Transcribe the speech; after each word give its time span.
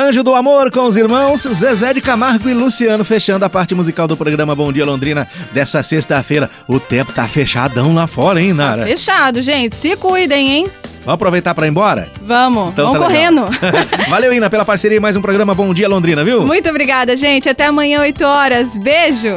Anjo 0.00 0.22
do 0.22 0.34
Amor 0.34 0.70
com 0.70 0.84
os 0.84 0.96
irmãos 0.96 1.42
Zezé 1.42 1.92
de 1.92 2.00
Camargo 2.00 2.48
e 2.48 2.54
Luciano 2.54 3.04
fechando 3.04 3.44
a 3.44 3.50
parte 3.50 3.74
musical 3.74 4.08
do 4.08 4.16
programa 4.16 4.54
Bom 4.54 4.72
Dia 4.72 4.86
Londrina 4.86 5.28
dessa 5.52 5.82
sexta-feira. 5.82 6.48
O 6.66 6.80
tempo 6.80 7.12
tá 7.12 7.28
fechadão 7.28 7.94
lá 7.94 8.06
fora, 8.06 8.40
hein, 8.40 8.54
Nara? 8.54 8.86
Fechado, 8.86 9.42
gente. 9.42 9.76
Se 9.76 9.94
cuidem, 9.96 10.48
hein? 10.48 10.66
Vamos 11.00 11.14
aproveitar 11.14 11.54
para 11.54 11.66
ir 11.66 11.70
embora? 11.70 12.08
Vamos, 12.22 12.72
então, 12.72 12.86
vamos 12.86 12.98
tá 12.98 13.04
correndo. 13.04 13.44
Valeu, 14.08 14.32
Ina, 14.32 14.48
pela 14.48 14.64
parceria 14.64 14.96
e 14.96 15.00
mais 15.00 15.16
um 15.16 15.20
programa 15.20 15.54
Bom 15.54 15.74
Dia 15.74 15.88
Londrina, 15.88 16.24
viu? 16.24 16.46
Muito 16.46 16.68
obrigada, 16.70 17.14
gente. 17.14 17.46
Até 17.46 17.66
amanhã, 17.66 18.00
8 18.00 18.24
horas. 18.24 18.78
Beijo. 18.78 19.36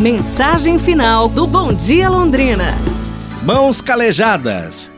Mensagem 0.00 0.76
final 0.76 1.28
do 1.28 1.46
Bom 1.46 1.72
Dia 1.72 2.10
Londrina. 2.10 2.76
Mãos 3.44 3.80
calejadas. 3.80 4.90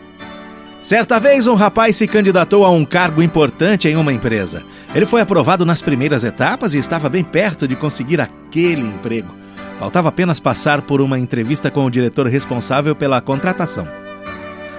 Certa 0.85 1.19
vez, 1.19 1.46
um 1.46 1.55
rapaz 1.55 1.96
se 1.96 2.07
candidatou 2.07 2.62
a 2.62 2.69
um 2.69 2.84
cargo 2.84 3.23
importante 3.23 3.89
em 3.89 3.96
uma 3.96 4.12
empresa. 4.12 4.62
Ele 4.95 5.07
foi 5.07 5.23
aprovado 5.23 5.64
nas 5.64 5.80
primeiras 5.80 6.25
etapas 6.25 6.74
e 6.74 6.79
estava 6.79 7.09
bem 7.09 7.24
perto 7.24 7.66
de 7.66 7.74
conseguir 7.74 8.20
aquele 8.20 8.83
emprego. 8.83 9.34
Faltava 9.79 10.10
apenas 10.10 10.38
passar 10.38 10.83
por 10.83 11.01
uma 11.01 11.19
entrevista 11.19 11.70
com 11.70 11.87
o 11.87 11.91
diretor 11.91 12.27
responsável 12.27 12.95
pela 12.95 13.19
contratação. 13.23 13.88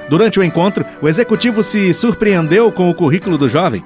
Durante 0.07 0.39
o 0.39 0.43
encontro, 0.43 0.85
o 1.01 1.09
executivo 1.09 1.63
se 1.63 1.91
surpreendeu 1.91 2.71
com 2.71 2.87
o 2.87 2.93
currículo 2.93 3.35
do 3.35 3.49
jovem. 3.49 3.83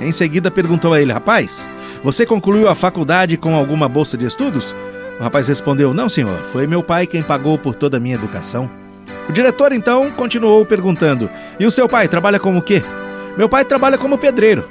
Em 0.00 0.12
seguida, 0.12 0.50
perguntou 0.50 0.94
a 0.94 1.02
ele: 1.02 1.12
Rapaz, 1.12 1.68
você 2.02 2.24
concluiu 2.24 2.70
a 2.70 2.74
faculdade 2.74 3.36
com 3.36 3.54
alguma 3.54 3.86
bolsa 3.86 4.16
de 4.16 4.24
estudos? 4.24 4.74
O 5.20 5.22
rapaz 5.22 5.46
respondeu: 5.46 5.92
Não, 5.92 6.08
senhor, 6.08 6.38
foi 6.38 6.66
meu 6.66 6.82
pai 6.82 7.06
quem 7.06 7.22
pagou 7.22 7.58
por 7.58 7.74
toda 7.74 7.98
a 7.98 8.00
minha 8.00 8.14
educação. 8.14 8.79
O 9.28 9.32
diretor 9.32 9.72
então 9.72 10.10
continuou 10.10 10.64
perguntando: 10.64 11.30
E 11.58 11.66
o 11.66 11.70
seu 11.70 11.88
pai 11.88 12.08
trabalha 12.08 12.38
como 12.38 12.58
o 12.58 12.62
quê? 12.62 12.82
Meu 13.36 13.48
pai 13.48 13.64
trabalha 13.64 13.96
como 13.96 14.18
pedreiro. 14.18 14.66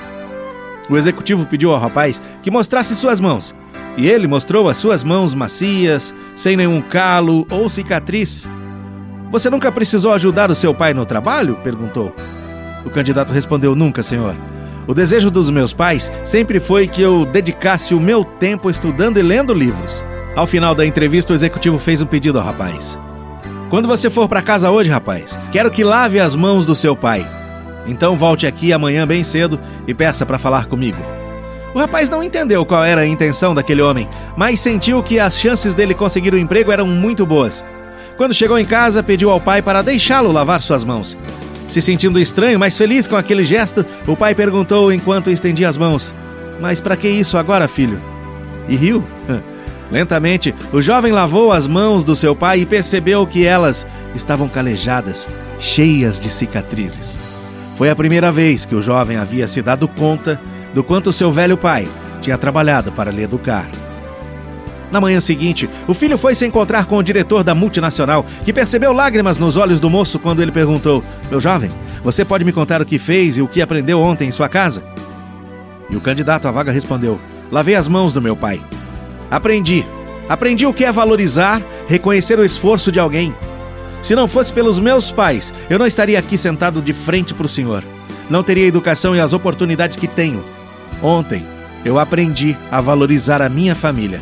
O 0.89 0.97
executivo 0.97 1.45
pediu 1.45 1.71
ao 1.71 1.79
rapaz 1.79 2.21
que 2.41 2.51
mostrasse 2.51 2.95
suas 2.95 3.21
mãos. 3.21 3.55
E 3.97 4.07
ele 4.07 4.27
mostrou 4.27 4.69
as 4.69 4.77
suas 4.77 5.03
mãos 5.03 5.33
macias, 5.33 6.15
sem 6.35 6.55
nenhum 6.55 6.81
calo 6.81 7.45
ou 7.49 7.67
cicatriz. 7.67 8.47
Você 9.31 9.49
nunca 9.49 9.71
precisou 9.71 10.13
ajudar 10.13 10.49
o 10.49 10.55
seu 10.55 10.73
pai 10.73 10.93
no 10.93 11.05
trabalho? 11.05 11.55
perguntou. 11.63 12.13
O 12.85 12.89
candidato 12.89 13.31
respondeu: 13.31 13.75
Nunca, 13.75 14.01
senhor. 14.01 14.35
O 14.87 14.93
desejo 14.93 15.29
dos 15.29 15.51
meus 15.51 15.71
pais 15.71 16.11
sempre 16.25 16.59
foi 16.59 16.87
que 16.87 17.01
eu 17.01 17.25
dedicasse 17.25 17.93
o 17.93 17.99
meu 17.99 18.23
tempo 18.23 18.69
estudando 18.69 19.19
e 19.19 19.21
lendo 19.21 19.53
livros. 19.53 20.03
Ao 20.35 20.47
final 20.47 20.73
da 20.73 20.85
entrevista, 20.85 21.31
o 21.31 21.35
executivo 21.35 21.77
fez 21.77 22.01
um 22.01 22.07
pedido 22.07 22.39
ao 22.39 22.45
rapaz. 22.45 22.97
Quando 23.69 23.87
você 23.87 24.09
for 24.09 24.27
para 24.27 24.41
casa 24.41 24.71
hoje, 24.71 24.89
rapaz, 24.89 25.37
quero 25.51 25.69
que 25.69 25.83
lave 25.83 26.19
as 26.19 26.35
mãos 26.35 26.65
do 26.65 26.75
seu 26.75 26.95
pai. 26.95 27.27
Então 27.85 28.17
volte 28.17 28.47
aqui 28.47 28.73
amanhã 28.73 29.05
bem 29.05 29.23
cedo 29.23 29.59
e 29.87 29.93
peça 29.93 30.25
para 30.25 30.39
falar 30.39 30.65
comigo. 30.65 30.97
O 31.73 31.77
rapaz 31.77 32.09
não 32.09 32.23
entendeu 32.23 32.65
qual 32.65 32.83
era 32.83 33.01
a 33.01 33.07
intenção 33.07 33.53
daquele 33.53 33.83
homem, 33.83 34.09
mas 34.35 34.59
sentiu 34.59 35.03
que 35.03 35.19
as 35.19 35.39
chances 35.39 35.75
dele 35.75 35.93
conseguir 35.93 36.33
o 36.33 36.37
emprego 36.37 36.71
eram 36.71 36.87
muito 36.87 37.27
boas. 37.27 37.63
Quando 38.17 38.33
chegou 38.33 38.57
em 38.57 38.65
casa, 38.65 39.03
pediu 39.03 39.29
ao 39.29 39.39
pai 39.39 39.61
para 39.61 39.83
deixá-lo 39.83 40.31
lavar 40.31 40.61
suas 40.61 40.83
mãos. 40.83 41.15
Se 41.67 41.79
sentindo 41.79 42.19
estranho, 42.19 42.57
mas 42.57 42.75
feliz 42.75 43.07
com 43.07 43.15
aquele 43.15 43.45
gesto, 43.45 43.85
o 44.07 44.15
pai 44.17 44.33
perguntou 44.33 44.91
enquanto 44.91 45.29
estendia 45.29 45.69
as 45.69 45.77
mãos: 45.77 46.15
Mas 46.59 46.81
para 46.81 46.97
que 46.97 47.07
isso 47.07 47.37
agora, 47.37 47.67
filho? 47.67 48.01
E 48.67 48.75
riu. 48.75 49.03
Lentamente, 49.91 50.53
o 50.71 50.81
jovem 50.81 51.11
lavou 51.11 51.51
as 51.51 51.67
mãos 51.67 52.03
do 52.03 52.15
seu 52.15 52.35
pai 52.35 52.59
e 52.59 52.65
percebeu 52.65 53.25
que 53.25 53.45
elas 53.45 53.87
estavam 54.13 54.47
calejadas, 54.47 55.27
cheias 55.59 56.19
de 56.19 56.29
cicatrizes. 56.29 57.19
Foi 57.75 57.89
a 57.89 57.95
primeira 57.95 58.31
vez 58.31 58.65
que 58.65 58.75
o 58.75 58.81
jovem 58.81 59.17
havia 59.17 59.47
se 59.47 59.61
dado 59.61 59.87
conta 59.87 60.39
do 60.73 60.83
quanto 60.83 61.13
seu 61.13 61.31
velho 61.31 61.57
pai 61.57 61.87
tinha 62.21 62.37
trabalhado 62.37 62.91
para 62.91 63.11
lhe 63.11 63.23
educar. 63.23 63.67
Na 64.91 64.99
manhã 64.99 65.19
seguinte, 65.19 65.69
o 65.87 65.93
filho 65.93 66.17
foi 66.17 66.33
se 66.33 66.45
encontrar 66.45 66.85
com 66.85 66.97
o 66.97 67.03
diretor 67.03 67.43
da 67.43 67.53
multinacional, 67.53 68.25
que 68.43 68.51
percebeu 68.51 68.91
lágrimas 68.91 69.37
nos 69.37 69.55
olhos 69.55 69.79
do 69.79 69.89
moço 69.89 70.19
quando 70.19 70.41
ele 70.41 70.51
perguntou: 70.51 71.03
Meu 71.29 71.39
jovem, 71.39 71.69
você 72.03 72.25
pode 72.25 72.43
me 72.43 72.51
contar 72.51 72.81
o 72.81 72.85
que 72.85 72.97
fez 72.97 73.37
e 73.37 73.41
o 73.41 73.47
que 73.47 73.61
aprendeu 73.61 73.99
ontem 73.99 74.27
em 74.27 74.31
sua 74.31 74.49
casa? 74.49 74.83
E 75.89 75.95
o 75.95 76.01
candidato 76.01 76.47
à 76.47 76.51
vaga 76.51 76.71
respondeu: 76.71 77.19
Lavei 77.51 77.75
as 77.75 77.87
mãos 77.87 78.11
do 78.11 78.21
meu 78.21 78.35
pai. 78.35 78.61
Aprendi. 79.29 79.85
Aprendi 80.27 80.65
o 80.65 80.73
que 80.73 80.85
é 80.85 80.91
valorizar, 80.91 81.61
reconhecer 81.87 82.39
o 82.39 82.45
esforço 82.45 82.91
de 82.91 82.99
alguém. 82.99 83.33
Se 84.01 84.15
não 84.15 84.27
fosse 84.27 84.53
pelos 84.53 84.79
meus 84.79 85.11
pais, 85.11 85.53
eu 85.69 85.77
não 85.77 85.87
estaria 85.87 86.17
aqui 86.17 86.37
sentado 86.37 86.81
de 86.81 86.93
frente 86.93 87.33
para 87.33 87.45
o 87.45 87.49
Senhor. 87.49 87.83
Não 88.29 88.43
teria 88.43 88.65
a 88.65 88.67
educação 88.67 89.15
e 89.15 89.19
as 89.19 89.33
oportunidades 89.33 89.97
que 89.97 90.07
tenho. 90.07 90.43
Ontem, 91.01 91.45
eu 91.83 91.99
aprendi 91.99 92.55
a 92.71 92.79
valorizar 92.79 93.41
a 93.41 93.49
minha 93.49 93.75
família. 93.75 94.21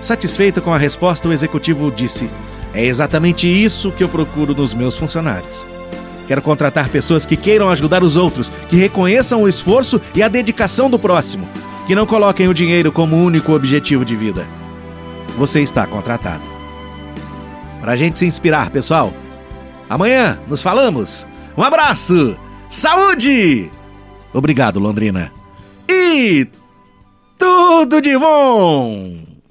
Satisfeito 0.00 0.62
com 0.62 0.72
a 0.72 0.78
resposta, 0.78 1.28
o 1.28 1.32
executivo 1.32 1.90
disse: 1.90 2.28
É 2.74 2.84
exatamente 2.84 3.48
isso 3.48 3.92
que 3.92 4.02
eu 4.02 4.08
procuro 4.08 4.54
nos 4.54 4.74
meus 4.74 4.96
funcionários. 4.96 5.66
Quero 6.26 6.42
contratar 6.42 6.88
pessoas 6.88 7.24
que 7.24 7.36
queiram 7.36 7.70
ajudar 7.70 8.02
os 8.02 8.16
outros, 8.16 8.52
que 8.68 8.76
reconheçam 8.76 9.42
o 9.42 9.48
esforço 9.48 10.00
e 10.14 10.22
a 10.22 10.28
dedicação 10.28 10.90
do 10.90 10.98
próximo, 10.98 11.48
que 11.88 11.94
não 11.94 12.04
coloquem 12.04 12.46
o 12.46 12.52
dinheiro 12.52 12.92
como 12.92 13.16
único 13.16 13.54
objetivo 13.54 14.04
de 14.04 14.14
vida. 14.14 14.46
Você 15.38 15.62
está 15.62 15.86
contratado. 15.86 16.42
Para 17.80 17.92
a 17.92 17.96
gente 17.96 18.18
se 18.18 18.26
inspirar, 18.26 18.68
pessoal. 18.68 19.10
Amanhã 19.88 20.38
nos 20.46 20.62
falamos. 20.62 21.26
Um 21.56 21.62
abraço! 21.62 22.36
Saúde! 22.68 23.70
Obrigado, 24.34 24.78
Londrina. 24.78 25.32
E 25.88 26.46
tudo 27.38 28.02
de 28.02 28.18
bom! 28.18 29.37